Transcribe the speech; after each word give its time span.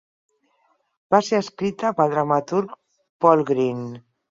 Va 1.15 1.19
ser 1.27 1.41
escrita 1.43 1.93
pel 2.01 2.15
dramaturg 2.17 2.75
Paul 3.27 3.49
Green. 3.53 3.87